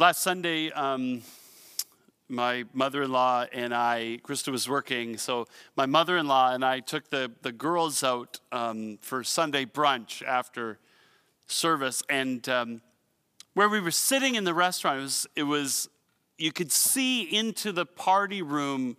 [0.00, 1.20] last Sunday, um,
[2.26, 6.64] my mother in law and I, Krista was working, so my mother in law and
[6.64, 10.78] I took the, the girls out um, for Sunday brunch after
[11.46, 12.02] service.
[12.08, 12.80] And um,
[13.52, 15.88] where we were sitting in the restaurant, it was, it was,
[16.38, 18.96] you could see into the party room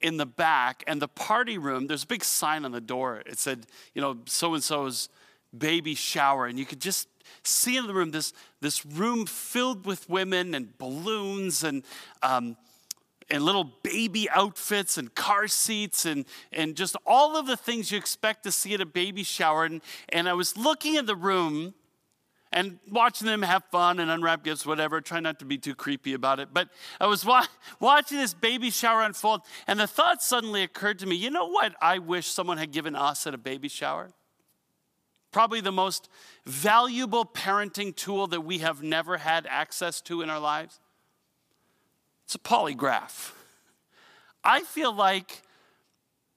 [0.00, 0.82] in the back.
[0.86, 3.22] And the party room, there's a big sign on the door.
[3.26, 5.10] It said, you know, so and so's
[5.56, 6.46] baby shower.
[6.46, 7.06] And you could just
[7.42, 11.82] see in the room this, this room filled with women and balloons and,
[12.22, 12.56] um,
[13.30, 17.98] and little baby outfits and car seats and, and just all of the things you
[17.98, 19.64] expect to see at a baby shower.
[19.64, 21.74] And, and I was looking at the room
[22.52, 25.00] and watching them have fun and unwrap gifts, whatever.
[25.00, 26.48] Try not to be too creepy about it.
[26.52, 27.46] But I was wa-
[27.80, 31.74] watching this baby shower unfold, and the thought suddenly occurred to me you know what
[31.80, 34.10] I wish someone had given us at a baby shower?
[35.30, 36.08] Probably the most
[36.46, 40.80] valuable parenting tool that we have never had access to in our lives.
[42.24, 43.32] It's a polygraph.
[44.42, 45.42] I feel like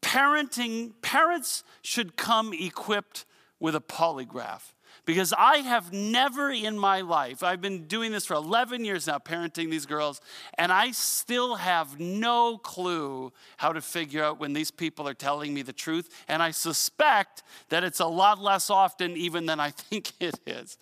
[0.02, 3.26] parenting, parents should come equipped
[3.60, 4.74] with a polygraph.
[5.06, 9.18] Because I have never in my life, I've been doing this for 11 years now,
[9.18, 10.22] parenting these girls,
[10.58, 15.54] and I still have no clue how to figure out when these people are telling
[15.54, 16.10] me the truth.
[16.28, 20.78] And I suspect that it's a lot less often even than I think it is.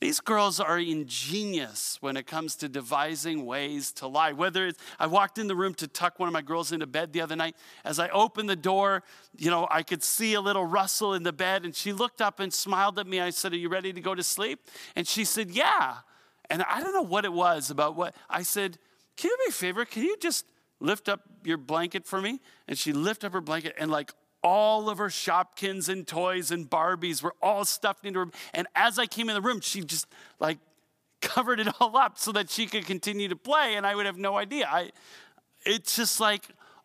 [0.00, 4.32] These girls are ingenious when it comes to devising ways to lie.
[4.32, 7.12] Whether it's, I walked in the room to tuck one of my girls into bed
[7.12, 7.56] the other night.
[7.84, 9.02] As I opened the door,
[9.36, 12.40] you know, I could see a little rustle in the bed, and she looked up
[12.40, 13.20] and smiled at me.
[13.20, 14.60] I said, Are you ready to go to sleep?
[14.94, 15.96] And she said, Yeah.
[16.50, 18.78] And I don't know what it was about what I said,
[19.16, 19.84] Can you do me a favor?
[19.84, 20.44] Can you just
[20.80, 22.40] lift up your blanket for me?
[22.68, 24.12] And she lifted up her blanket, and like
[24.44, 28.26] all of her Shopkins and toys and Barbies were all stuffed into her.
[28.52, 30.06] And as I came in the room, she just
[30.38, 30.58] like
[31.22, 34.18] covered it all up so that she could continue to play, and I would have
[34.18, 34.68] no idea.
[34.70, 34.90] I,
[35.64, 36.42] it's just like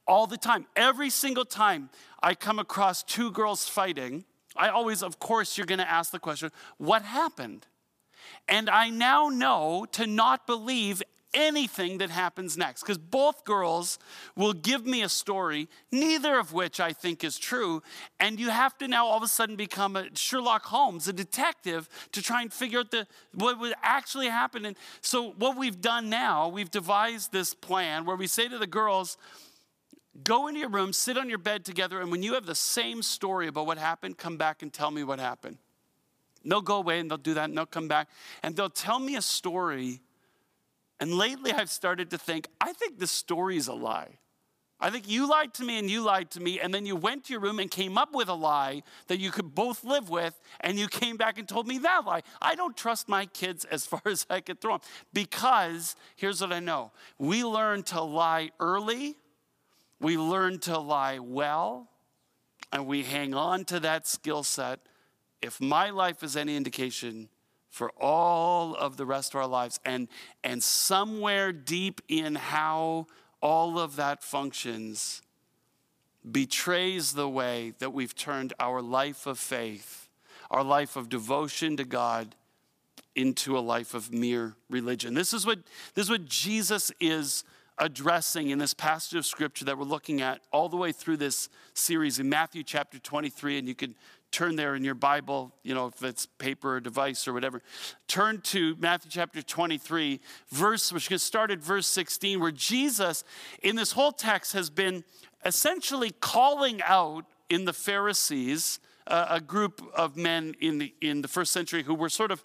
[0.07, 0.65] all the time.
[0.75, 1.89] Every single time
[2.23, 4.23] I come across two girls fighting,
[4.55, 7.67] I always, of course, you're going to ask the question, what happened?
[8.47, 11.03] And I now know to not believe
[11.33, 13.99] anything that happens next because both girls
[14.35, 17.81] will give me a story, neither of which I think is true.
[18.19, 21.89] And you have to now all of a sudden become a Sherlock Holmes, a detective,
[22.11, 24.65] to try and figure out the, what would actually happen.
[24.65, 28.67] And so, what we've done now, we've devised this plan where we say to the
[28.67, 29.17] girls,
[30.23, 33.01] Go into your room, sit on your bed together, and when you have the same
[33.01, 35.57] story about what happened, come back and tell me what happened.
[36.43, 38.09] they'll go away and they'll do that and they'll come back
[38.43, 40.01] and they'll tell me a story
[40.99, 44.19] and lately I've started to think, I think this story is a lie.
[44.81, 47.25] I think you lied to me and you lied to me, and then you went
[47.25, 50.39] to your room and came up with a lie that you could both live with,
[50.61, 52.21] and you came back and told me that lie.
[52.41, 54.81] I don't trust my kids as far as I could throw them
[55.13, 59.17] because here's what I know we learn to lie early,
[59.99, 61.89] we learn to lie well,
[62.71, 64.79] and we hang on to that skill set.
[65.41, 67.29] If my life is any indication,
[67.79, 69.79] for all of the rest of our lives.
[69.85, 70.09] And,
[70.43, 73.07] and somewhere deep in how
[73.41, 75.21] all of that functions
[76.29, 80.09] betrays the way that we've turned our life of faith,
[80.51, 82.35] our life of devotion to God,
[83.15, 85.13] into a life of mere religion.
[85.13, 85.59] This is what,
[85.95, 87.45] this is what Jesus is
[87.77, 91.47] addressing in this passage of scripture that we're looking at all the way through this
[91.73, 93.57] series in Matthew chapter 23.
[93.57, 93.95] And you can
[94.31, 97.61] turn there in your Bible, you know, if it's paper or device or whatever.
[98.07, 100.19] Turn to Matthew chapter 23,
[100.49, 103.23] verse, which gets started verse 16, where Jesus,
[103.63, 105.03] in this whole text, has been
[105.45, 111.27] essentially calling out in the Pharisees, uh, a group of men in the, in the
[111.27, 112.43] first century who were sort of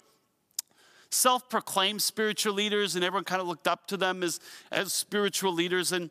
[1.11, 4.39] self proclaimed spiritual leaders, and everyone kind of looked up to them as,
[4.71, 5.91] as spiritual leaders.
[5.91, 6.09] And,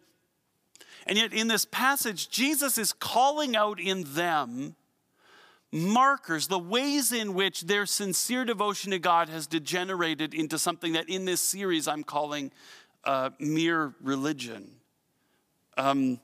[1.07, 4.77] and yet, in this passage, Jesus is calling out in them
[5.75, 11.09] markers, the ways in which their sincere devotion to God has degenerated into something that
[11.09, 12.53] in this series I'm calling
[13.03, 14.71] uh, mere religion.
[15.77, 16.21] Um,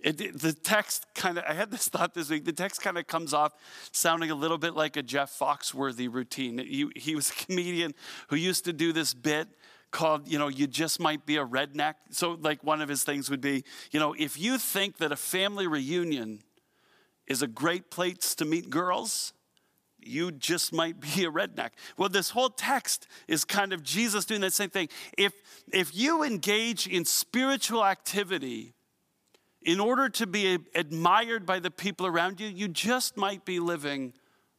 [0.00, 3.06] it, the text kind of, I had this thought this week, the text kind of
[3.06, 3.52] comes off
[3.92, 6.56] sounding a little bit like a Jeff Foxworthy routine.
[6.56, 7.92] He, he was a comedian
[8.28, 9.48] who used to do this bit
[9.90, 11.96] called, you know, you just might be a redneck.
[12.10, 15.16] So, like, one of his things would be, you know, if you think that a
[15.16, 16.40] family reunion
[17.30, 19.32] is a great place to meet girls,
[20.00, 21.70] you just might be a redneck.
[21.96, 24.88] Well, this whole text is kind of Jesus doing that same thing.
[25.16, 25.32] If,
[25.72, 28.74] if you engage in spiritual activity
[29.62, 34.12] in order to be admired by the people around you, you just might be living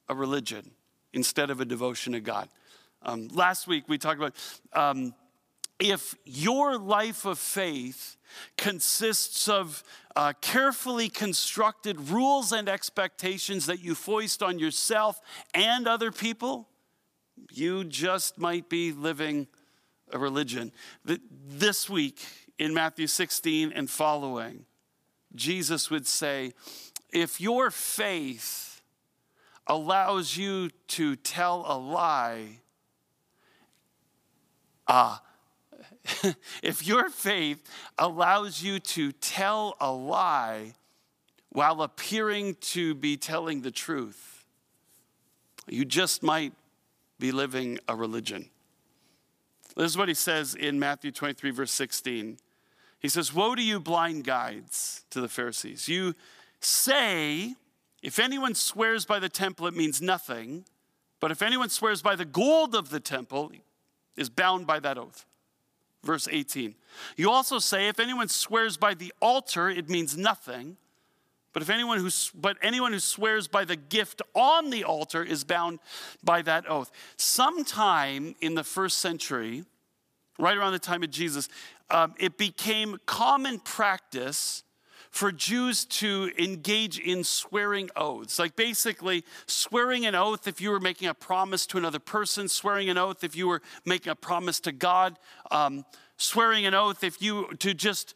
[0.08, 0.72] a religion
[1.12, 2.48] instead of a devotion to God.
[3.02, 4.36] Um, last week we talked about
[4.72, 5.14] um,
[5.78, 8.16] if your life of faith
[8.58, 9.84] consists of
[10.16, 15.22] uh, carefully constructed rules and expectations that you foist on yourself
[15.54, 16.68] and other people,
[17.52, 19.48] you just might be living
[20.12, 20.72] a religion.
[21.04, 22.20] This week
[22.58, 24.66] in Matthew 16 and following,
[25.34, 26.54] Jesus would say,
[27.14, 28.82] if your faith
[29.68, 32.60] allows you to tell a lie,
[34.88, 35.22] ah,
[36.64, 37.64] if your faith
[37.98, 40.74] allows you to tell a lie
[41.50, 44.46] while appearing to be telling the truth,
[45.68, 46.54] you just might
[47.20, 48.50] be living a religion.
[49.76, 52.38] This is what he says in Matthew 23, verse 16.
[53.00, 55.88] He says, Woe to you, blind guides, to the Pharisees.
[55.88, 56.14] You
[56.60, 57.56] say,
[58.02, 60.66] if anyone swears by the temple, it means nothing.
[61.20, 63.52] But if anyone swears by the gold of the temple,
[64.18, 65.26] is bound by that oath.
[66.04, 66.76] Verse 18.
[67.16, 70.78] You also say, if anyone swears by the altar, it means nothing.
[71.54, 75.44] But if anyone who but anyone who swears by the gift on the altar is
[75.44, 75.80] bound
[76.24, 76.92] by that oath.
[77.18, 79.66] Sometime in the first century,
[80.40, 81.50] right around the time of Jesus,
[81.90, 84.64] um, it became common practice
[85.12, 88.40] for Jews to engage in swearing oaths.
[88.40, 92.90] Like basically, swearing an oath if you were making a promise to another person, swearing
[92.90, 95.20] an oath if you were making a promise to God,
[95.52, 95.86] um,
[96.18, 98.16] swearing an oath if you to just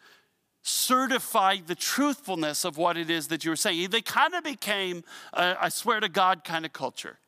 [0.61, 3.89] certify the truthfulness of what it is that you were saying.
[3.89, 5.03] They kind of became
[5.33, 7.19] a, I swear to God kind of culture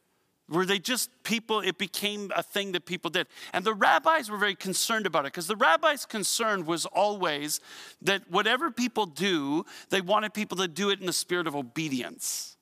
[0.50, 4.38] where they just people it became a thing that people did and the rabbis were
[4.38, 7.60] very concerned about it because the rabbis concern was always
[8.02, 12.58] that whatever people do they wanted people to do it in the spirit of obedience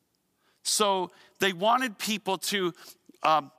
[0.63, 2.73] so they wanted people to
[3.23, 3.51] um,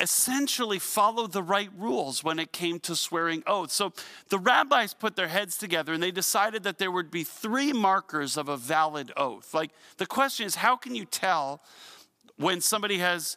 [0.00, 3.74] essentially follow the right rules when it came to swearing oaths.
[3.74, 3.92] So
[4.28, 8.36] the rabbis put their heads together and they decided that there would be three markers
[8.36, 9.54] of a valid oath.
[9.54, 11.60] Like the question is, how can you tell
[12.38, 13.36] when somebody has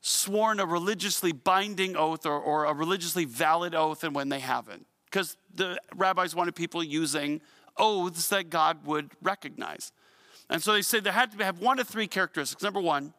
[0.00, 4.86] sworn a religiously binding oath or, or a religiously valid oath and when they haven't.
[5.06, 7.40] Because the rabbis wanted people using
[7.76, 9.92] oaths that God would recognize.
[10.50, 12.62] And so they said there had to have one of three characteristics.
[12.62, 13.14] Number one,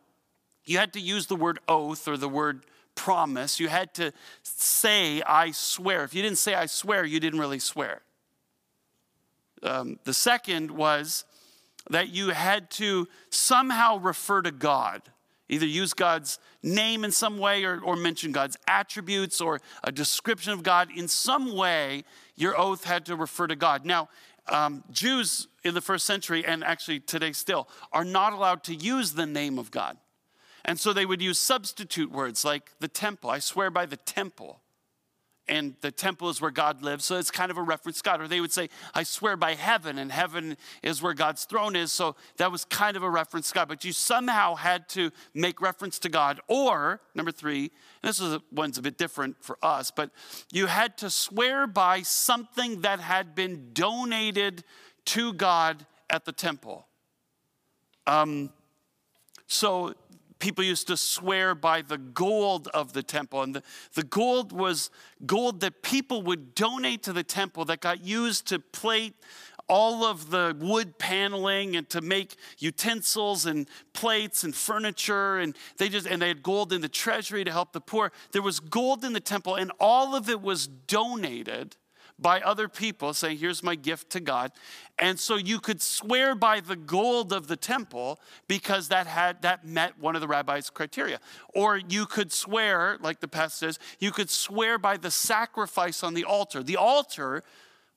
[0.65, 2.65] you had to use the word oath or the word
[2.95, 3.59] promise.
[3.59, 4.11] You had to
[4.43, 6.03] say, I swear.
[6.03, 8.01] If you didn't say, I swear, you didn't really swear.
[9.61, 11.25] Um, the second was
[11.89, 15.01] that you had to somehow refer to God.
[15.53, 20.51] Either use God's name in some way or, or mention God's attributes or a description
[20.51, 20.89] of God.
[20.95, 22.05] In some way,
[22.35, 23.85] your oath had to refer to God.
[23.85, 24.09] Now,
[24.47, 29.11] um, Jews in the first century, and actually today still, are not allowed to use
[29.11, 29.97] the name of God.
[30.65, 33.29] And so they would use substitute words like the temple.
[33.29, 34.62] I swear by the temple
[35.47, 37.03] and the temple is where God lives.
[37.05, 38.21] So it's kind of a reference God.
[38.21, 41.91] Or they would say, I swear by heaven, and heaven is where God's throne is.
[41.91, 43.67] So that was kind of a reference God.
[43.67, 46.39] But you somehow had to make reference to God.
[46.47, 50.11] Or, number three, this is one's a bit different for us, but
[50.51, 54.63] you had to swear by something that had been donated
[55.05, 56.87] to God at the temple.
[58.07, 58.51] Um,
[59.47, 59.93] so
[60.43, 63.41] people used to swear by the gold of the temple.
[63.43, 63.63] And the,
[63.93, 64.91] the gold was
[65.25, 69.15] gold that people would donate to the temple that got used to plate
[69.69, 75.87] all of the wood paneling and to make utensils and plates and furniture and they
[75.87, 79.05] just and they had gold in the treasury to help the poor there was gold
[79.05, 81.77] in the temple and all of it was donated
[82.19, 84.51] by other people, saying, Here's my gift to God.
[84.99, 89.65] And so you could swear by the gold of the temple because that had that
[89.65, 91.19] met one of the rabbi's criteria.
[91.53, 96.13] Or you could swear, like the passage says, you could swear by the sacrifice on
[96.13, 96.61] the altar.
[96.61, 97.43] The altar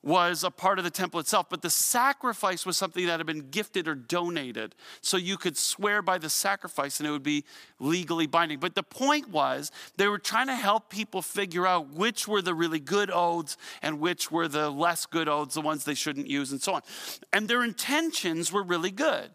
[0.07, 3.49] was a part of the temple itself, but the sacrifice was something that had been
[3.49, 4.73] gifted or donated.
[5.01, 7.43] So you could swear by the sacrifice and it would be
[7.77, 8.59] legally binding.
[8.59, 12.53] But the point was, they were trying to help people figure out which were the
[12.55, 16.53] really good oaths and which were the less good oaths, the ones they shouldn't use,
[16.53, 16.83] and so on.
[17.33, 19.31] And their intentions were really good.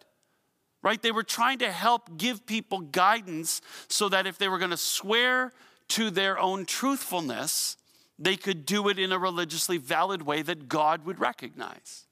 [0.83, 1.02] Right?
[1.02, 4.79] They were trying to help give people guidance so that if they were going to
[4.79, 5.52] swear
[5.88, 7.76] to their own truthfulness,
[8.19, 12.07] they could do it in a religiously valid way that God would recognize.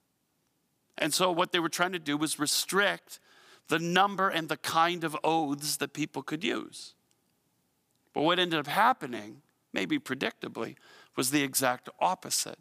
[0.99, 3.21] And so, what they were trying to do was restrict
[3.69, 6.95] the number and the kind of oaths that people could use.
[8.13, 9.43] But what ended up happening,
[9.73, 10.77] maybe predictably,
[11.17, 12.59] was the exact opposite.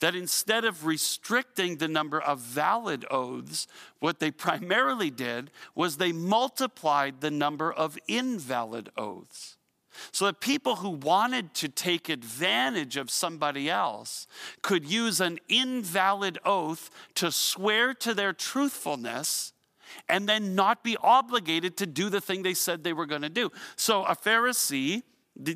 [0.00, 3.66] That instead of restricting the number of valid oaths,
[4.00, 9.57] what they primarily did was they multiplied the number of invalid oaths.
[10.12, 14.26] So that people who wanted to take advantage of somebody else
[14.62, 19.52] could use an invalid oath to swear to their truthfulness
[20.08, 23.28] and then not be obligated to do the thing they said they were going to
[23.28, 23.50] do.
[23.76, 25.02] So a Pharisee,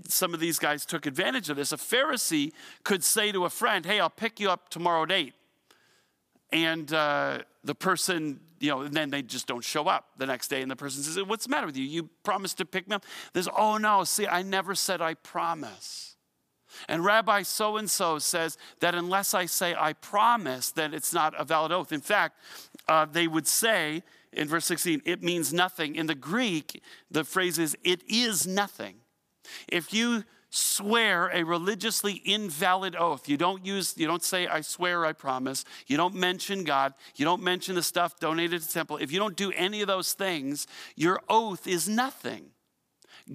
[0.09, 1.73] some of these guys took advantage of this.
[1.73, 2.53] A Pharisee
[2.85, 5.35] could say to a friend, Hey, I'll pick you up tomorrow at 8.
[6.53, 10.49] And uh, the person, you know, and then they just don't show up the next
[10.49, 10.63] day.
[10.63, 11.85] And the person says, What's the matter with you?
[11.85, 13.05] You promised to pick me up.
[13.33, 16.17] There's, Oh, no, see, I never said I promise.
[16.89, 21.35] And Rabbi so and so says that unless I say I promise, that it's not
[21.39, 21.93] a valid oath.
[21.93, 22.39] In fact,
[22.89, 24.03] uh, they would say
[24.33, 25.97] in verse 16, it means nothing.
[25.97, 28.97] In the Greek, the phrase is, it is nothing.
[29.69, 30.25] If you
[30.55, 33.27] swear a religiously invalid oath.
[33.27, 35.65] You don't use, you don't say, I swear, I promise.
[35.87, 36.93] You don't mention God.
[37.17, 38.99] You don't mention the stuff donated to temple.
[38.99, 42.51] If you don't do any of those things, your oath is nothing.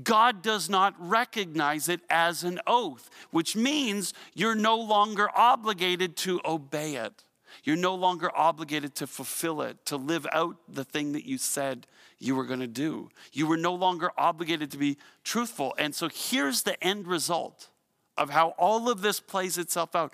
[0.04, 6.40] God does not recognize it as an oath, which means you're no longer obligated to
[6.46, 7.24] obey it.
[7.64, 11.88] You're no longer obligated to fulfill it, to live out the thing that you said
[12.20, 13.10] you were going to do.
[13.32, 15.76] You were no longer obligated to be truthful.
[15.78, 17.70] And so here's the end result
[18.18, 20.14] of how all of this plays itself out.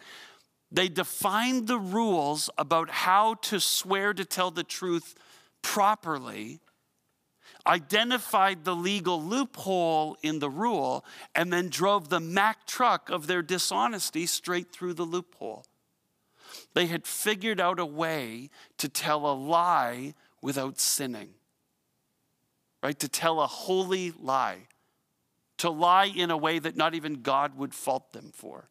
[0.72, 5.16] They defined the rules about how to swear to tell the truth
[5.62, 6.60] properly,
[7.66, 13.42] identified the legal loophole in the rule, and then drove the Mack truck of their
[13.42, 15.64] dishonesty straight through the loophole.
[16.74, 21.36] They had figured out a way to tell a lie without sinning
[22.84, 23.00] right?
[23.00, 24.68] To tell a holy lie,
[25.58, 28.70] to lie in a way that not even God would fault them for,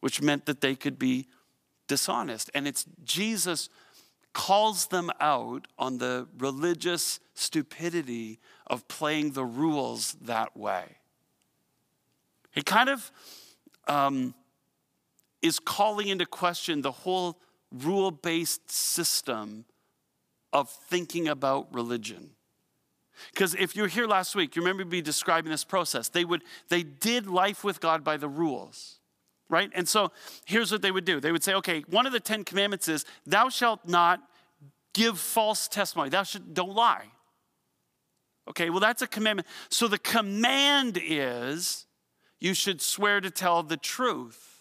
[0.00, 1.26] which meant that they could be
[1.88, 2.50] dishonest.
[2.54, 3.70] And it's Jesus
[4.34, 10.84] calls them out on the religious stupidity of playing the rules that way.
[12.50, 13.10] He kind of
[13.88, 14.34] um,
[15.40, 17.38] is calling into question the whole
[17.72, 19.64] rule based system
[20.52, 22.33] of thinking about religion.
[23.32, 26.08] Because if you were here last week, you remember me describing this process.
[26.08, 28.98] They would they did life with God by the rules.
[29.50, 29.70] Right?
[29.74, 30.10] And so
[30.46, 31.20] here's what they would do.
[31.20, 34.20] They would say, okay, one of the Ten Commandments is, thou shalt not
[34.94, 36.08] give false testimony.
[36.08, 37.06] Thou should don't lie.
[38.48, 39.48] Okay, well, that's a commandment.
[39.68, 41.86] So the command is
[42.40, 44.53] you should swear to tell the truth.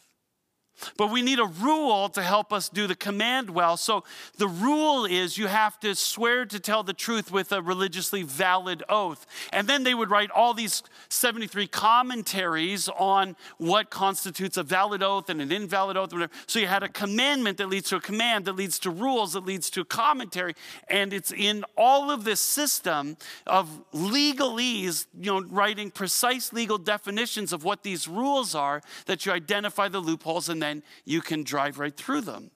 [0.98, 3.78] But we need a rule to help us do the command well.
[3.78, 4.04] So
[4.38, 8.84] the rule is you have to swear to tell the truth with a religiously valid
[8.90, 9.26] oath.
[9.52, 15.30] And then they would write all these 73 commentaries on what constitutes a valid oath
[15.30, 16.14] and an invalid oath.
[16.14, 16.34] Whatever.
[16.48, 19.46] So you had a commandment that leads to a command, that leads to rules, that
[19.46, 20.56] leads to commentary.
[20.90, 27.54] And it's in all of this system of legalese, you know, writing precise legal definitions
[27.54, 30.62] of what these rules are that you identify the loopholes and
[31.06, 32.52] you can drive right through them.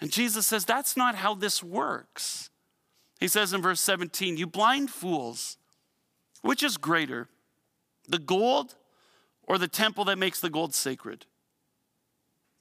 [0.00, 2.50] And Jesus says, That's not how this works.
[3.20, 5.56] He says in verse 17, You blind fools,
[6.42, 7.28] which is greater,
[8.08, 8.74] the gold
[9.44, 11.26] or the temple that makes the gold sacred?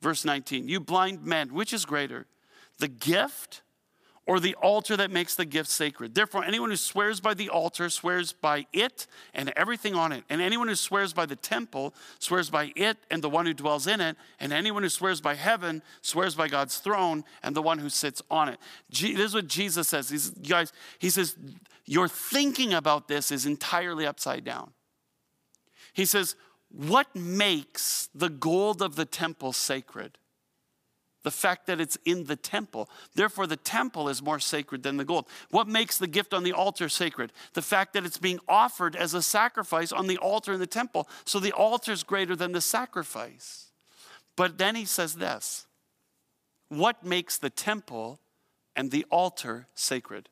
[0.02, 2.28] Verse 19, You blind men, which is greater,
[2.78, 3.64] the gift
[4.32, 6.16] or the altar that makes the gift sacred.
[6.16, 10.24] Therefore, anyone who swears by the altar swears by it and everything on it.
[10.30, 13.88] And anyone who swears by the temple swears by it and the one who dwells
[13.88, 14.16] in it.
[14.40, 18.22] And anyone who swears by heaven swears by God's throne and the one who sits
[18.32, 18.58] on it.
[18.90, 20.10] this is what Jesus says.
[20.10, 21.36] He's, guys, he says,
[21.86, 24.72] Your thinking about this is entirely upside down.
[25.92, 26.38] He says,
[26.70, 30.18] What makes the gold of the temple sacred?
[31.24, 32.90] The fact that it's in the temple.
[33.16, 35.28] Therefore, the temple is more sacred than the gold.
[35.50, 37.32] What makes the gift on the altar sacred?
[37.54, 41.08] The fact that it's being offered as a sacrifice on the altar in the temple.
[41.26, 43.68] So the altar is greater than the sacrifice.
[44.36, 45.68] But then he says this
[46.70, 48.20] What makes the temple
[48.76, 50.30] and the altar sacred?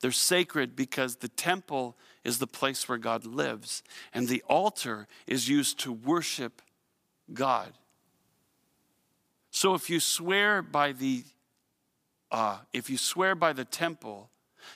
[0.00, 5.48] They're sacred because the temple is the place where God lives, and the altar is
[5.48, 6.60] used to worship
[7.32, 7.72] God.
[9.54, 11.22] So if you swear by the
[12.32, 14.28] uh, if you swear by the temple,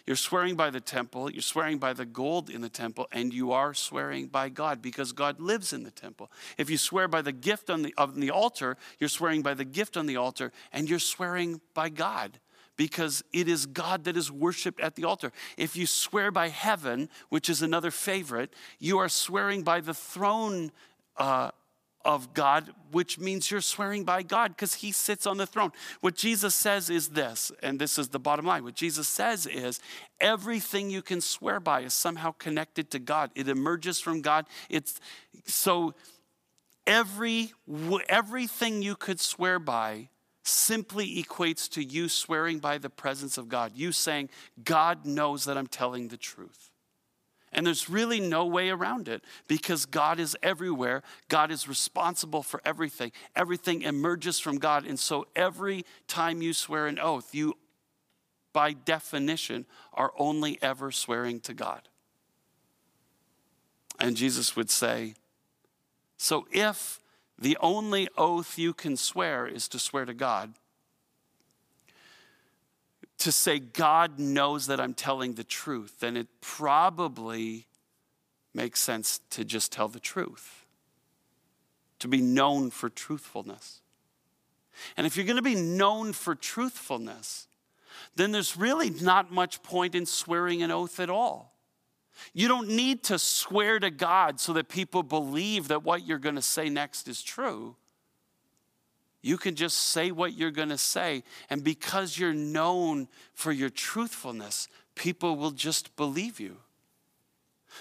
[0.07, 3.51] you're swearing by the temple, you're swearing by the gold in the temple, and you
[3.51, 6.31] are swearing by God because God lives in the temple.
[6.57, 9.65] If you swear by the gift on the, on the altar, you're swearing by the
[9.65, 12.39] gift on the altar, and you're swearing by God
[12.77, 15.33] because it is God that is worshiped at the altar.
[15.57, 20.71] If you swear by heaven, which is another favorite, you are swearing by the throne
[21.17, 21.51] uh,
[22.09, 25.73] of God, which means you're swearing by God because he sits on the throne.
[26.01, 28.65] What Jesus says is this, and this is the bottom line.
[28.65, 29.79] What Jesus says is
[30.19, 33.31] everything you can swear by is somehow connected to God.
[33.35, 34.47] It emerges from God.
[34.71, 34.99] It's
[35.45, 35.95] so
[36.87, 37.53] every
[38.09, 40.09] everything you could swear by
[40.45, 43.73] simply equates to you swearing by the presence of God.
[43.75, 44.31] You saying,
[44.65, 46.71] God knows that I'm telling the truth.
[47.53, 51.03] And there's really no way around it because God is everywhere.
[51.29, 53.13] God is responsible for everything.
[53.35, 54.87] Everything emerges from God.
[54.87, 57.57] And so every time you swear an oath, you,
[58.53, 61.89] by definition, are only ever swearing to God.
[63.99, 65.15] And Jesus would say,
[66.19, 67.01] So if
[67.39, 70.55] the only oath you can swear is to swear to God,
[73.19, 77.67] to say God knows that I'm telling the truth, then it probably
[78.55, 80.67] makes sense to just tell the truth,
[81.99, 83.81] to be known for truthfulness.
[84.97, 87.49] And if you're going to be known for truthfulness,
[88.15, 91.55] then there's really not much point in swearing an oath at all.
[92.33, 96.35] You don't need to swear to God so that people believe that what you're going
[96.35, 97.77] to say next is true.
[99.23, 101.25] You can just say what you're going to say.
[101.51, 106.59] And because you're known for your truthfulness, people will just believe you.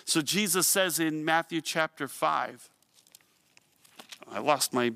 [0.05, 2.69] So Jesus says in Matthew chapter 5,
[4.31, 4.91] I lost my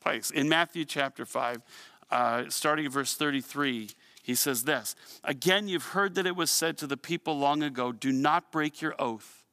[0.00, 0.30] place.
[0.30, 1.62] In Matthew chapter 5,
[2.10, 3.90] uh, starting at verse 33,
[4.22, 7.92] he says this Again, you've heard that it was said to the people long ago,
[7.92, 9.44] Do not break your oath,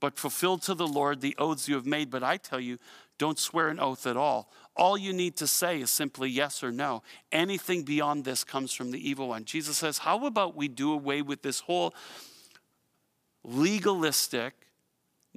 [0.00, 2.10] but fulfill to the Lord the oaths you have made.
[2.10, 2.78] But I tell you,
[3.18, 4.50] don't swear an oath at all.
[4.74, 7.02] All you need to say is simply yes or no.
[7.30, 9.44] Anything beyond this comes from the evil one.
[9.44, 11.94] Jesus says, How about we do away with this whole
[13.44, 14.54] legalistic,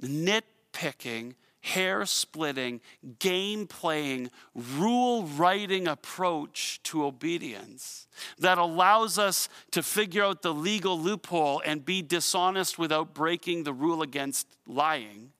[0.00, 2.80] nitpicking, hair splitting,
[3.18, 8.06] game playing, rule writing approach to obedience
[8.38, 13.72] that allows us to figure out the legal loophole and be dishonest without breaking the
[13.72, 15.32] rule against lying?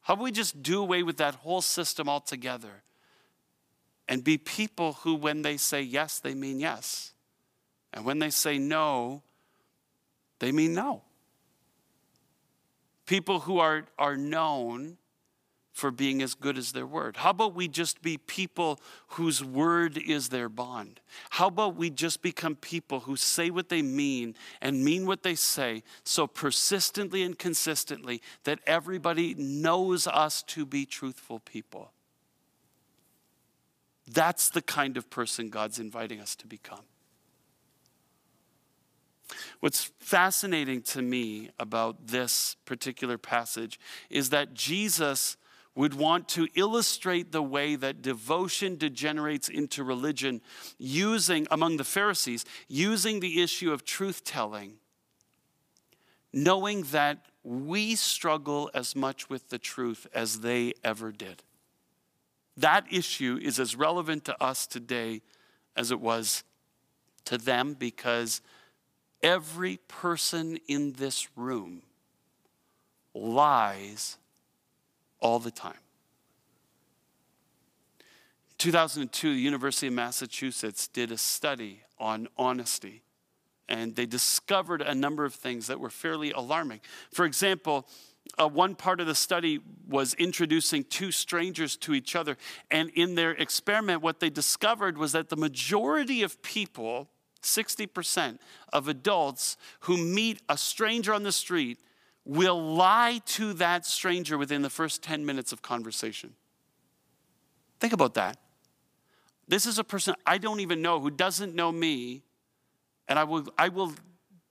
[0.00, 2.82] How about we just do away with that whole system altogether
[4.08, 7.12] and be people who, when they say yes, they mean yes.
[7.92, 9.22] And when they say no,
[10.40, 11.02] they mean no.
[13.06, 14.98] People who are, are known
[15.74, 17.16] for being as good as their word?
[17.16, 21.00] How about we just be people whose word is their bond?
[21.30, 25.34] How about we just become people who say what they mean and mean what they
[25.34, 31.90] say so persistently and consistently that everybody knows us to be truthful people?
[34.14, 36.84] That's the kind of person God's inviting us to become.
[39.60, 45.36] What's fascinating to me about this particular passage is that Jesus
[45.74, 50.40] would want to illustrate the way that devotion degenerates into religion
[50.78, 54.74] using, among the Pharisees, using the issue of truth telling,
[56.32, 61.42] knowing that we struggle as much with the truth as they ever did.
[62.56, 65.22] That issue is as relevant to us today
[65.76, 66.44] as it was
[67.24, 68.40] to them because
[69.22, 71.82] every person in this room
[73.14, 74.18] lies
[75.20, 75.78] all the time.
[78.58, 83.02] 2002, the University of Massachusetts did a study on honesty,
[83.68, 86.80] and they discovered a number of things that were fairly alarming.
[87.10, 87.86] For example,
[88.38, 92.36] uh, one part of the study was introducing two strangers to each other.
[92.70, 97.08] And in their experiment, what they discovered was that the majority of people,
[97.42, 98.38] 60%
[98.72, 101.78] of adults who meet a stranger on the street,
[102.24, 106.34] will lie to that stranger within the first 10 minutes of conversation.
[107.78, 108.38] Think about that.
[109.46, 112.22] This is a person I don't even know who doesn't know me,
[113.08, 113.92] and I will, I will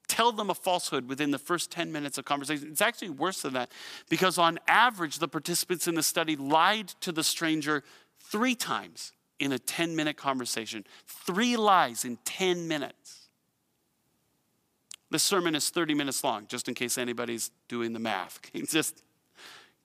[0.07, 2.69] tell them a falsehood within the first 10 minutes of conversation.
[2.69, 3.71] It's actually worse than that
[4.09, 7.83] because, on average, the participants in the study lied to the stranger
[8.19, 10.85] three times in a 10 minute conversation.
[11.07, 13.29] Three lies in 10 minutes.
[15.09, 18.39] This sermon is 30 minutes long, just in case anybody's doing the math.
[18.67, 19.03] just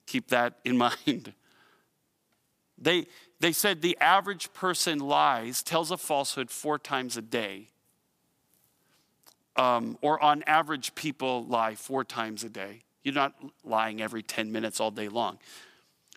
[0.07, 1.35] keep that in mind.
[2.81, 3.07] They,
[3.41, 7.69] they said the average person lies, tells a falsehood four times a day.
[9.59, 12.83] Um, or on average, people lie four times a day.
[13.03, 15.39] You're not lying every 10 minutes all day long.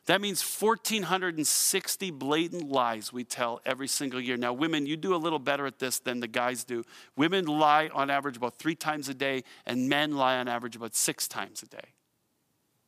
[0.05, 4.37] That means 1,460 blatant lies we tell every single year.
[4.37, 6.83] Now, women, you do a little better at this than the guys do.
[7.15, 10.95] Women lie on average about three times a day, and men lie on average about
[10.95, 11.93] six times a day.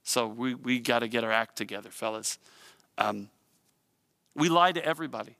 [0.03, 2.39] So we, we got to get our act together, fellas.
[2.97, 3.29] Um,
[4.35, 5.35] We lie to everybody.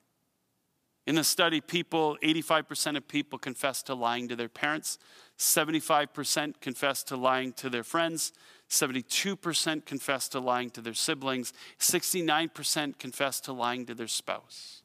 [1.05, 4.97] In the study, people, 85% of people confessed to lying to their parents,
[5.37, 8.31] 75% confessed to lying to their friends,
[8.69, 14.81] 72% confessed to lying to their siblings, 69% confessed to lying to their spouse.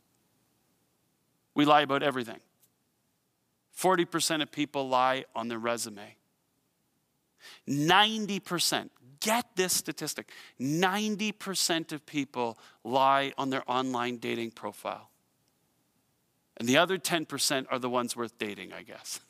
[1.54, 2.40] We lie about everything.
[3.76, 6.16] 40% of people lie on their resume.
[7.68, 15.10] 90%, get this statistic 90% of people lie on their online dating profile.
[16.58, 19.20] And the other 10% are the ones worth dating, I guess.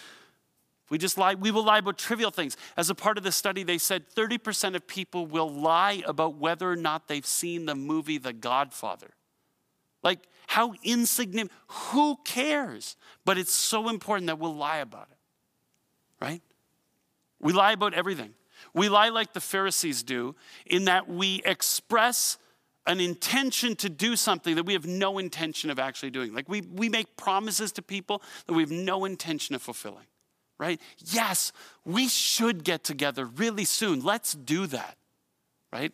[0.90, 2.56] we just lie, we will lie about trivial things.
[2.76, 6.70] As a part of the study, they said 30% of people will lie about whether
[6.70, 9.10] or not they've seen the movie The Godfather.
[10.02, 12.96] Like, how insignificant, who cares?
[13.24, 16.42] But it's so important that we'll lie about it, right?
[17.40, 18.34] We lie about everything.
[18.74, 20.34] We lie like the Pharisees do,
[20.66, 22.36] in that we express
[22.86, 26.34] an intention to do something that we have no intention of actually doing.
[26.34, 30.06] Like we, we make promises to people that we have no intention of fulfilling,
[30.58, 30.80] right?
[30.98, 31.52] Yes,
[31.84, 34.00] we should get together really soon.
[34.00, 34.96] Let's do that,
[35.72, 35.92] right?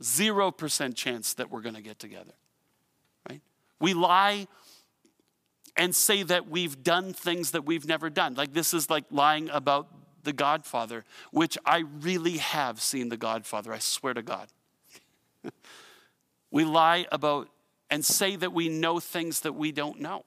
[0.00, 2.32] 0% chance that we're going to get together,
[3.28, 3.40] right?
[3.80, 4.48] We lie
[5.76, 8.34] and say that we've done things that we've never done.
[8.34, 9.88] Like this is like lying about
[10.22, 14.48] the Godfather, which I really have seen the Godfather, I swear to God.
[16.50, 17.48] we lie about
[17.90, 20.24] and say that we know things that we don't know.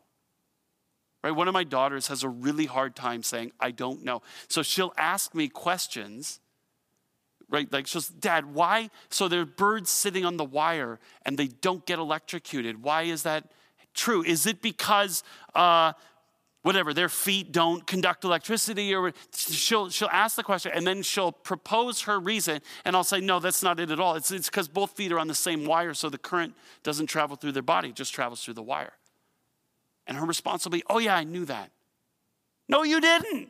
[1.24, 1.32] Right?
[1.32, 4.22] One of my daughters has a really hard time saying, I don't know.
[4.48, 6.40] So she'll ask me questions,
[7.50, 7.72] right?
[7.74, 8.92] Like she'll, Dad, why?
[9.10, 12.84] So there are birds sitting on the wire and they don't get electrocuted.
[12.84, 13.52] Why is that
[13.96, 14.24] true?
[14.24, 15.24] Is it because
[15.56, 15.94] uh,
[16.66, 21.32] whatever, their feet don't conduct electricity, or she'll, she'll ask the question and then she'll
[21.32, 24.16] propose her reason, and I'll say, no, that's not it at all.
[24.16, 27.52] It's because both feet are on the same wire, so the current doesn't travel through
[27.52, 28.94] their body, it just travels through the wire.
[30.08, 31.70] And her response will be, oh, yeah, I knew that.
[32.68, 33.50] No, you didn't.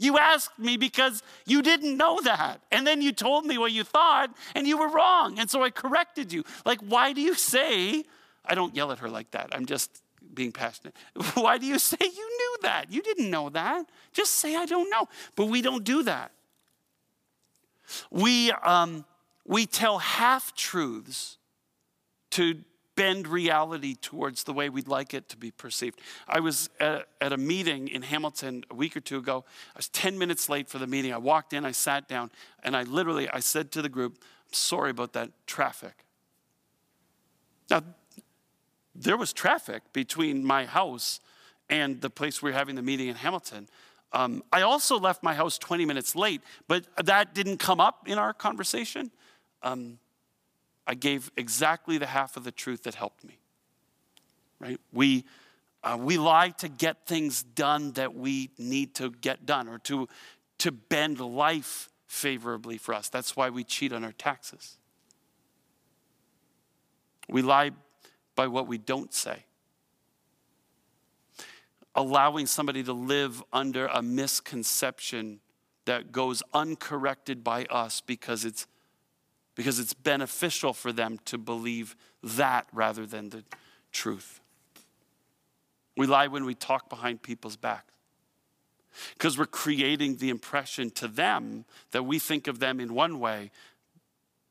[0.00, 2.60] You asked me because you didn't know that.
[2.72, 5.38] And then you told me what you thought, and you were wrong.
[5.38, 6.42] And so I corrected you.
[6.64, 8.02] Like, why do you say,
[8.44, 9.50] I don't yell at her like that.
[9.52, 10.02] I'm just
[10.34, 10.94] being passionate.
[11.34, 12.92] Why do you say you knew that?
[12.92, 13.86] You didn't know that.
[14.12, 15.08] Just say, I don't know.
[15.36, 16.32] But we don't do that.
[18.10, 19.04] We, um,
[19.46, 21.38] we tell half truths
[22.30, 22.62] to
[22.98, 26.00] bend reality towards the way we'd like it to be perceived.
[26.26, 29.44] I was at, at, a meeting in Hamilton a week or two ago.
[29.74, 31.12] I was 10 minutes late for the meeting.
[31.12, 32.32] I walked in, I sat down,
[32.64, 36.04] and I literally I said to the group, I'm sorry about that traffic.
[37.70, 37.84] Now,
[39.00, 41.20] there was traffic between my house
[41.70, 43.68] and the place we were having the meeting in Hamilton.
[44.12, 48.18] Um, I also left my house 20 minutes late, but that didn't come up in
[48.18, 49.10] our conversation.
[49.62, 49.98] Um,
[50.86, 53.38] I gave exactly the half of the truth that helped me.
[54.58, 54.80] Right?
[54.92, 55.24] We,
[55.84, 60.08] uh, we lie to get things done that we need to get done or to,
[60.58, 63.10] to bend life favorably for us.
[63.10, 64.78] That's why we cheat on our taxes.
[67.28, 67.72] We lie
[68.38, 69.42] by what we don't say.
[71.96, 75.40] Allowing somebody to live under a misconception
[75.86, 78.68] that goes uncorrected by us because it's
[79.56, 83.42] because it's beneficial for them to believe that rather than the
[83.90, 84.40] truth.
[85.96, 87.86] We lie when we talk behind people's back
[89.14, 93.50] because we're creating the impression to them that we think of them in one way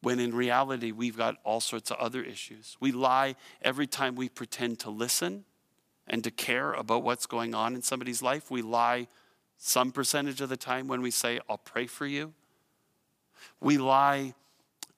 [0.02, 2.78] when in reality we've got all sorts of other issues.
[2.80, 5.46] We lie every time we pretend to listen
[6.08, 8.50] and to care about what's going on in somebody's life.
[8.50, 9.08] We lie
[9.58, 12.34] some percentage of the time when we say, I'll pray for you.
[13.60, 14.34] We lie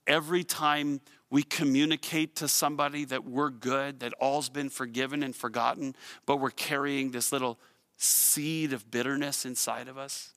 [0.06, 5.96] every time we communicate to somebody that we're good, that all's been forgiven and forgotten,
[6.26, 7.60] but we're carrying this little
[7.98, 10.34] seed of bitterness inside of us.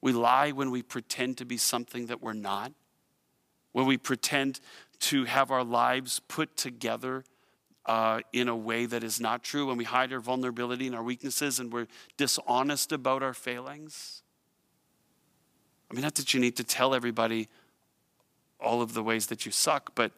[0.00, 2.72] We lie when we pretend to be something that we're not
[3.72, 4.60] when we pretend
[5.00, 7.24] to have our lives put together
[7.86, 11.02] uh, in a way that is not true, when we hide our vulnerability and our
[11.02, 11.86] weaknesses and we're
[12.18, 14.22] dishonest about our failings.
[15.90, 17.48] I mean, not that you need to tell everybody
[18.60, 20.12] all of the ways that you suck, but,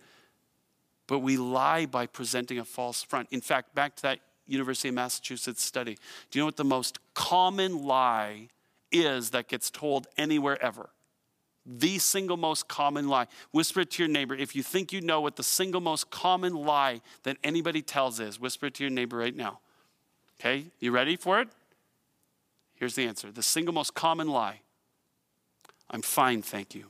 [1.07, 3.29] but we lie by presenting a false front.
[3.31, 5.97] In fact, back to that University of Massachusetts study,
[6.31, 8.49] do you know what the most common lie
[8.91, 10.91] is that gets told anywhere ever?
[11.67, 13.27] The single most common lie.
[13.53, 14.35] Whisper it to your neighbor.
[14.35, 18.41] If you think you know what the single most common lie that anybody tells is,
[18.41, 19.61] whisper it to your neighbor right now.
[20.41, 21.49] Okay, you ready for it?
[22.75, 24.61] Here's the answer the single most common lie
[25.91, 26.87] I'm fine, thank you.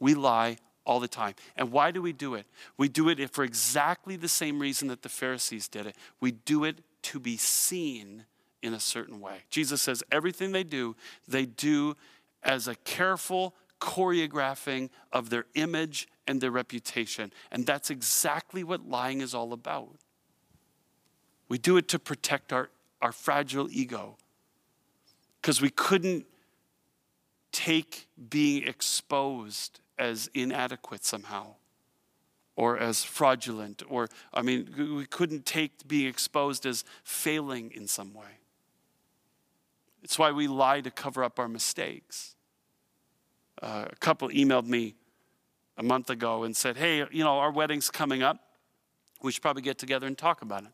[0.00, 1.34] We lie all the time.
[1.56, 2.46] And why do we do it?
[2.76, 5.96] We do it for exactly the same reason that the Pharisees did it.
[6.20, 8.24] We do it to be seen
[8.62, 9.42] in a certain way.
[9.50, 10.96] Jesus says everything they do,
[11.28, 11.96] they do
[12.46, 17.32] as a careful choreographing of their image and their reputation.
[17.50, 19.96] And that's exactly what lying is all about.
[21.48, 22.70] We do it to protect our,
[23.02, 24.16] our fragile ego
[25.40, 26.26] because we couldn't
[27.52, 31.54] take being exposed as inadequate somehow
[32.54, 38.12] or as fraudulent or i mean we couldn't take being exposed as failing in some
[38.12, 38.40] way
[40.02, 42.35] it's why we lie to cover up our mistakes
[43.62, 44.94] uh, a couple emailed me
[45.76, 48.38] a month ago and said hey you know our wedding's coming up
[49.22, 50.70] we should probably get together and talk about it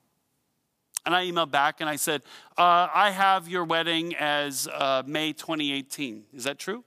[1.05, 2.23] and I emailed back and I said,
[2.57, 6.25] uh, I have your wedding as uh, May 2018.
[6.33, 6.85] Is that true?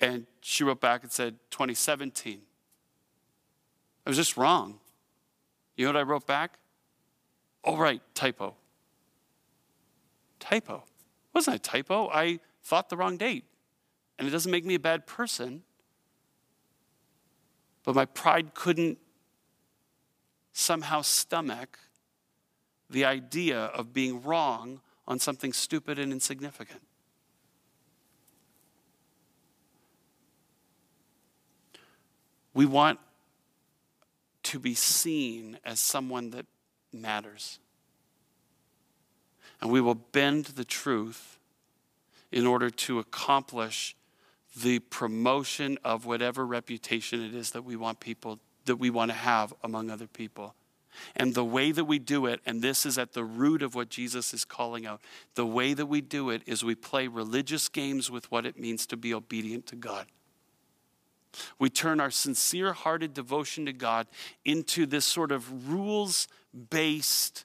[0.00, 2.40] And she wrote back and said, 2017.
[4.06, 4.80] I was just wrong.
[5.76, 6.58] You know what I wrote back?
[7.64, 8.54] Oh, right, typo.
[10.38, 10.76] Typo.
[10.76, 12.10] It wasn't a typo.
[12.10, 13.44] I thought the wrong date.
[14.18, 15.62] And it doesn't make me a bad person.
[17.84, 18.98] But my pride couldn't
[20.52, 21.78] somehow stomach
[22.88, 26.80] the idea of being wrong on something stupid and insignificant.
[32.54, 33.00] We want
[34.44, 36.46] to be seen as someone that
[36.92, 37.58] matters.
[39.60, 41.38] And we will bend the truth
[42.30, 43.96] in order to accomplish
[44.56, 49.16] the promotion of whatever reputation it is that we want people that we want to
[49.16, 50.54] have among other people.
[51.16, 53.88] And the way that we do it, and this is at the root of what
[53.88, 55.00] Jesus is calling out,
[55.34, 58.86] the way that we do it is we play religious games with what it means
[58.86, 60.06] to be obedient to God.
[61.58, 64.06] We turn our sincere hearted devotion to God
[64.44, 66.28] into this sort of rules
[66.70, 67.44] based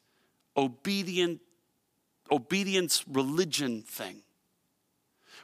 [0.55, 1.41] obedient
[2.31, 4.21] obedience religion thing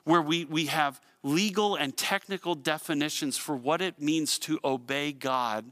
[0.05, 5.71] where we, we have legal and technical definitions for what it means to obey God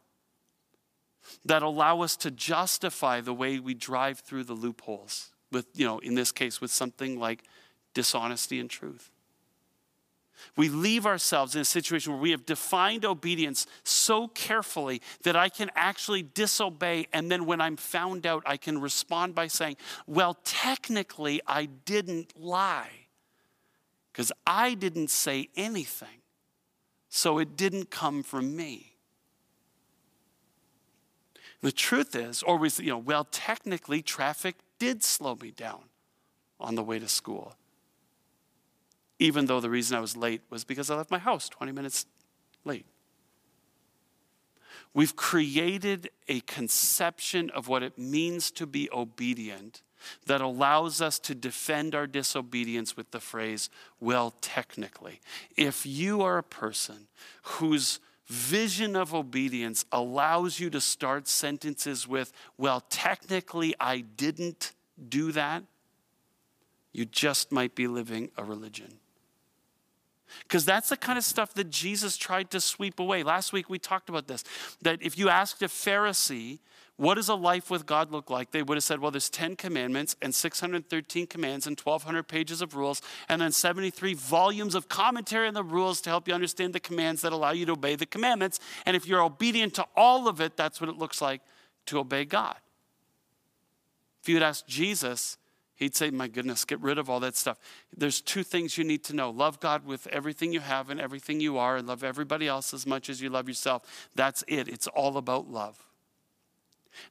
[1.45, 5.99] that allow us to justify the way we drive through the loopholes with, you know,
[5.99, 7.43] in this case, with something like
[7.93, 9.11] dishonesty and truth.
[10.57, 15.47] We leave ourselves in a situation where we have defined obedience so carefully that I
[15.47, 17.07] can actually disobey.
[17.13, 22.33] And then when I'm found out, I can respond by saying, Well, technically, I didn't
[22.37, 23.02] lie
[24.13, 26.21] because I didn't say anything.
[27.09, 28.95] So it didn't come from me.
[31.61, 35.83] The truth is, or we, you know, well, technically, traffic did slow me down
[36.59, 37.55] on the way to school.
[39.17, 42.05] Even though the reason I was late was because I left my house 20 minutes
[42.65, 42.85] late.
[44.93, 49.81] We've created a conception of what it means to be obedient
[50.25, 55.21] that allows us to defend our disobedience with the phrase, well, technically.
[55.57, 57.07] If you are a person
[57.43, 64.71] whose vision of obedience allows you to start sentences with, well, technically, I didn't
[65.09, 65.63] do that,
[66.91, 68.99] you just might be living a religion.
[70.43, 73.23] Because that's the kind of stuff that Jesus tried to sweep away.
[73.23, 74.43] Last week we talked about this
[74.81, 76.59] that if you asked a Pharisee,
[76.97, 78.51] what does a life with God look like?
[78.51, 82.75] They would have said, well, there's 10 commandments and 613 commands and 1,200 pages of
[82.75, 86.79] rules, and then 73 volumes of commentary on the rules to help you understand the
[86.79, 88.59] commands that allow you to obey the commandments.
[88.85, 91.41] And if you're obedient to all of it, that's what it looks like
[91.87, 92.57] to obey God.
[94.21, 95.37] If you would ask Jesus,
[95.75, 97.59] he'd say, My goodness, get rid of all that stuff.
[97.97, 101.41] There's two things you need to know love God with everything you have and everything
[101.41, 103.81] you are, and love everybody else as much as you love yourself.
[104.15, 104.69] That's it.
[104.69, 105.83] It's all about love.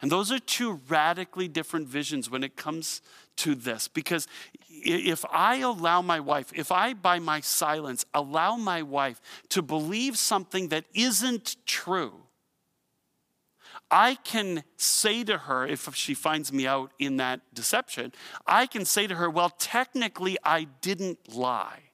[0.00, 3.02] And those are two radically different visions when it comes
[3.36, 3.88] to this.
[3.88, 4.26] Because
[4.68, 10.16] if I allow my wife, if I, by my silence, allow my wife to believe
[10.16, 12.14] something that isn't true,
[13.90, 18.12] I can say to her, if she finds me out in that deception,
[18.46, 21.90] I can say to her, well, technically, I didn't lie.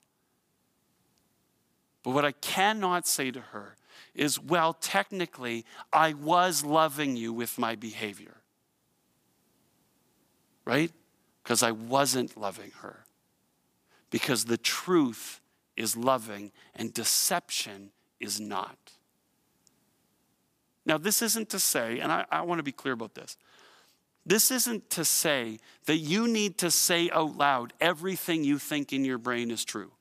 [2.04, 3.77] But what I cannot say to her
[4.18, 8.36] is well, technically, I was loving you with my behavior.
[10.64, 10.92] Right?
[11.42, 13.04] Because I wasn't loving her.
[14.10, 15.40] Because the truth
[15.76, 18.76] is loving and deception is not.
[20.84, 23.36] Now, this isn't to say, and I, I want to be clear about this.
[24.26, 29.04] This isn't to say that you need to say out loud everything you think in
[29.04, 29.92] your brain is true.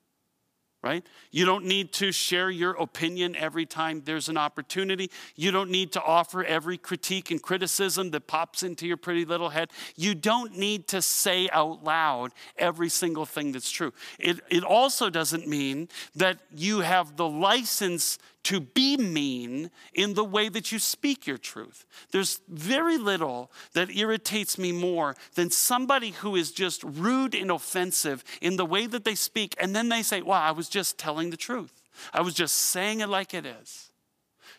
[0.83, 1.05] Right?
[1.31, 5.09] You don't need to share your opinion every time there's an opportunity.
[5.35, 9.49] You don't need to offer every critique and criticism that pops into your pretty little
[9.49, 9.71] head.
[9.95, 13.91] You don't need to say out loud every single thing that's true.
[14.19, 20.23] It, it also doesn't mean that you have the license to be mean in the
[20.23, 21.85] way that you speak your truth.
[22.11, 28.23] There's very little that irritates me more than somebody who is just rude and offensive
[28.41, 31.29] in the way that they speak, and then they say, Well, I was just telling
[31.29, 31.83] the truth.
[32.13, 33.91] I was just saying it like it is.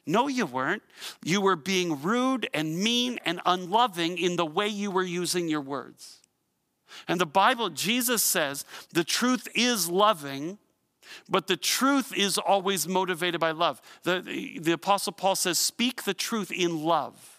[0.05, 0.83] No, you weren't.
[1.25, 5.63] You were being rude and mean and unloving in the way you were using your
[5.63, 6.19] words.
[7.07, 10.59] And the Bible, Jesus says, the truth is loving
[11.29, 13.81] but the truth is always motivated by love.
[14.03, 17.38] The, the, the, Apostle Paul says, Speak the truth in love.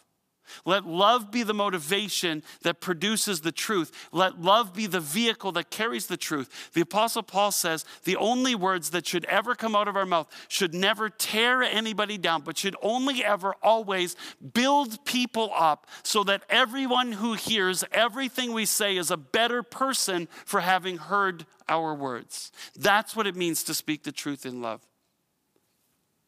[0.66, 3.92] Let love be the motivation that produces the truth.
[4.12, 6.72] Let love be the vehicle that carries the truth.
[6.74, 10.28] The Apostle Paul says the only words that should ever come out of our mouth
[10.48, 14.16] should never tear anybody down, but should only ever always
[14.54, 20.28] build people up so that everyone who hears everything we say is a better person
[20.46, 22.52] for having heard our words.
[22.76, 24.82] That's what it means to speak the truth in love.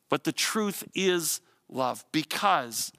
[0.09, 2.91] But the truth is love because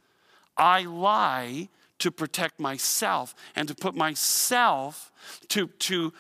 [0.57, 5.13] I lie to protect myself and to put myself
[5.49, 6.13] to, to,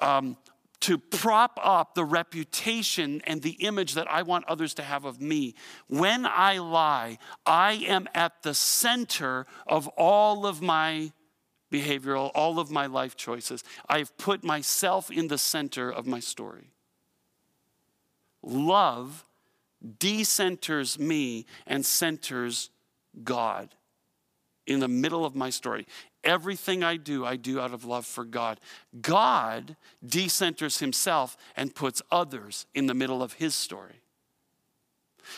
[0.00, 0.36] um,
[0.80, 5.20] to prop up the reputation and the image that I want others to have of
[5.20, 5.54] me.
[5.88, 11.12] When I lie, I am at the center of all of my
[11.72, 13.64] behavioral, all of my life choices.
[13.88, 16.70] I've put myself in the center of my story.
[18.42, 19.24] Love
[19.98, 22.70] decenters me and centers
[23.22, 23.74] God
[24.66, 25.86] in the middle of my story.
[26.24, 28.60] Everything I do, I do out of love for God.
[29.00, 34.02] God decenters himself and puts others in the middle of his story.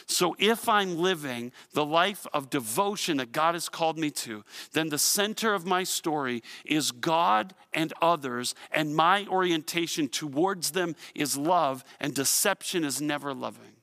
[0.06, 4.88] So, if I'm living the life of devotion that God has called me to, then
[4.88, 11.37] the center of my story is God and others, and my orientation towards them is
[11.37, 13.73] love, and deception is never loving.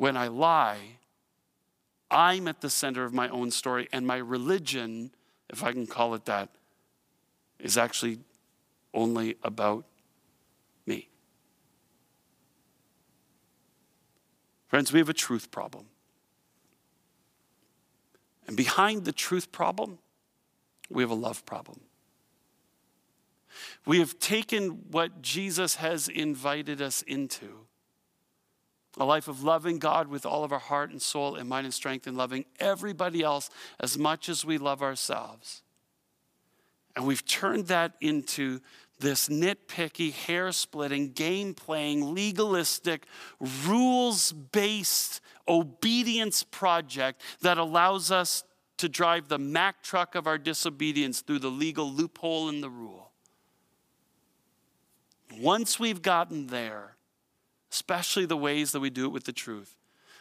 [0.00, 0.96] When I lie,
[2.10, 5.10] I'm at the center of my own story, and my religion,
[5.50, 6.48] if I can call it that,
[7.58, 8.20] is actually
[8.94, 9.84] only about
[10.86, 11.10] me.
[14.68, 15.84] Friends, we have a truth problem.
[18.46, 19.98] And behind the truth problem,
[20.88, 21.80] we have a love problem.
[23.84, 27.66] We have taken what Jesus has invited us into
[28.98, 31.74] a life of loving God with all of our heart and soul and mind and
[31.74, 35.62] strength and loving everybody else as much as we love ourselves.
[36.96, 38.60] And we've turned that into
[38.98, 43.06] this nitpicky, hair splitting, game playing, legalistic,
[43.66, 48.44] rules based obedience project that allows us
[48.76, 53.10] to drive the Mack truck of our disobedience through the legal loophole in the rule.
[55.38, 56.96] Once we've gotten there,
[57.72, 59.76] especially the ways that we do it with the truth,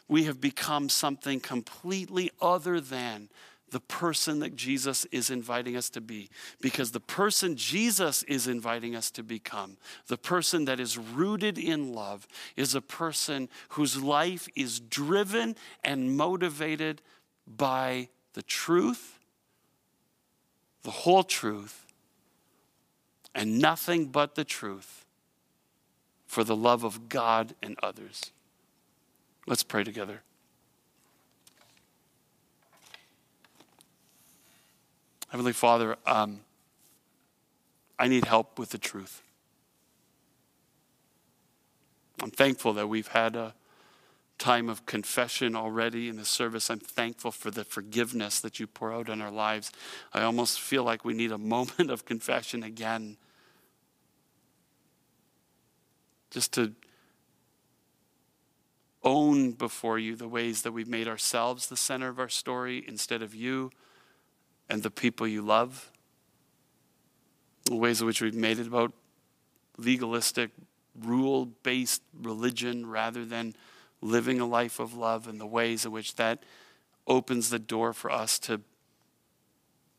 [0.08, 3.30] we have become something completely other than
[3.72, 6.30] the person that Jesus is inviting us to be.
[6.60, 11.94] Because the person Jesus is inviting us to become, the person that is rooted in
[11.94, 17.02] love, is a person whose life is driven and motivated
[17.46, 19.20] by the truth,
[20.82, 21.86] the whole truth,
[23.36, 24.99] and nothing but the truth
[26.30, 28.32] for the love of God and others.
[29.48, 30.22] Let's pray together.
[35.30, 36.42] Heavenly Father, um,
[37.98, 39.24] I need help with the truth.
[42.22, 43.56] I'm thankful that we've had a
[44.38, 46.70] time of confession already in the service.
[46.70, 49.72] I'm thankful for the forgiveness that you pour out on our lives.
[50.14, 53.18] I almost feel like we need a moment of confession again
[56.30, 56.74] just to
[59.04, 63.22] own before you the ways that we've made ourselves the center of our story instead
[63.22, 63.72] of you
[64.70, 65.92] and the people you love,
[67.66, 68.94] the ways in which we've made it about
[69.78, 70.52] legalistic,
[71.02, 73.56] rule based religion rather than
[74.02, 76.44] living a life of love, and the ways in which that
[77.08, 78.62] opens the door for us to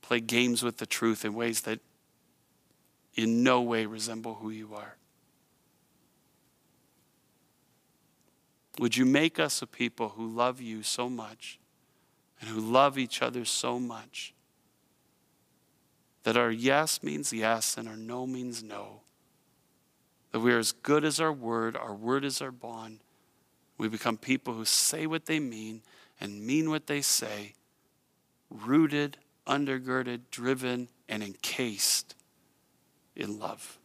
[0.00, 1.80] play games with the truth in ways that
[3.14, 4.96] in no way resemble who you are.
[8.80, 11.58] Would you make us a people who love you so much
[12.40, 14.32] and who love each other so much
[16.22, 19.02] that our yes means yes and our no means no?
[20.32, 23.00] That we are as good as our word, our word is our bond.
[23.76, 25.82] We become people who say what they mean
[26.18, 27.52] and mean what they say,
[28.48, 32.14] rooted, undergirded, driven, and encased
[33.14, 33.78] in love.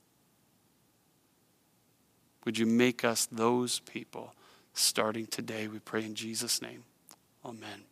[2.46, 4.32] Would you make us those people
[4.76, 5.68] starting today?
[5.68, 6.84] We pray in Jesus' name.
[7.44, 7.84] Amen.